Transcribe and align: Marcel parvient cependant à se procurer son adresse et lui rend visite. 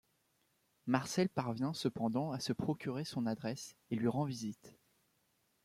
Marcel 0.87 1.29
parvient 1.29 1.75
cependant 1.75 2.31
à 2.31 2.39
se 2.39 2.53
procurer 2.53 3.05
son 3.05 3.27
adresse 3.27 3.75
et 3.91 3.95
lui 3.95 4.07
rend 4.07 4.25
visite. 4.25 4.73